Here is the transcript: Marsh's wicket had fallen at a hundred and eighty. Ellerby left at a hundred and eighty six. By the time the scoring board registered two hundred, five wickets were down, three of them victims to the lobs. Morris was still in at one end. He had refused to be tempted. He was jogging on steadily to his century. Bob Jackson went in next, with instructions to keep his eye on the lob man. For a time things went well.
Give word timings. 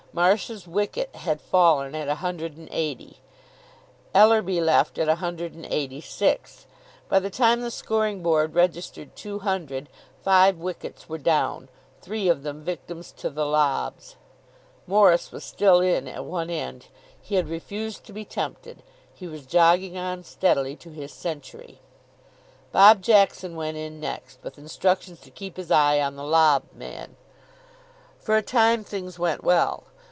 Marsh's 0.13 0.67
wicket 0.67 1.15
had 1.15 1.39
fallen 1.39 1.95
at 1.95 2.09
a 2.09 2.15
hundred 2.15 2.57
and 2.57 2.67
eighty. 2.69 3.21
Ellerby 4.13 4.59
left 4.59 4.97
at 4.97 5.07
a 5.07 5.15
hundred 5.23 5.53
and 5.53 5.65
eighty 5.67 6.01
six. 6.01 6.67
By 7.07 7.19
the 7.19 7.29
time 7.29 7.61
the 7.61 7.71
scoring 7.71 8.21
board 8.21 8.53
registered 8.53 9.15
two 9.15 9.39
hundred, 9.39 9.87
five 10.21 10.57
wickets 10.57 11.07
were 11.07 11.17
down, 11.17 11.69
three 12.01 12.27
of 12.27 12.43
them 12.43 12.61
victims 12.61 13.13
to 13.19 13.29
the 13.29 13.45
lobs. 13.45 14.17
Morris 14.85 15.31
was 15.31 15.45
still 15.45 15.79
in 15.79 16.09
at 16.09 16.25
one 16.25 16.49
end. 16.49 16.87
He 17.21 17.35
had 17.35 17.47
refused 17.47 18.03
to 18.03 18.11
be 18.11 18.25
tempted. 18.25 18.83
He 19.13 19.27
was 19.27 19.45
jogging 19.45 19.95
on 19.97 20.25
steadily 20.25 20.75
to 20.75 20.89
his 20.89 21.13
century. 21.13 21.79
Bob 22.73 23.01
Jackson 23.01 23.55
went 23.55 23.77
in 23.77 24.01
next, 24.01 24.39
with 24.43 24.57
instructions 24.57 25.21
to 25.21 25.31
keep 25.31 25.55
his 25.55 25.71
eye 25.71 26.01
on 26.01 26.17
the 26.17 26.25
lob 26.25 26.63
man. 26.73 27.15
For 28.19 28.35
a 28.35 28.41
time 28.41 28.83
things 28.83 29.17
went 29.17 29.41
well. 29.41 29.85